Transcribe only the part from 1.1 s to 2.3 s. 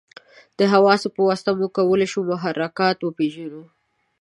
په واسطه موږ کولای شو